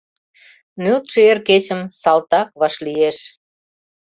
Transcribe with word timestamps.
Нӧлтшӧ 0.83 1.19
эр 1.31 1.39
кечым 1.47 1.81
салтак 2.01 2.47
вашлиеш. 2.59 3.17